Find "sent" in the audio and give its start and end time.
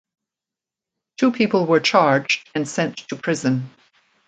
2.67-2.97